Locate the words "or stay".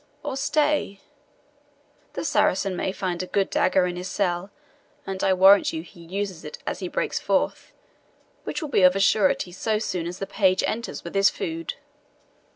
0.23-0.99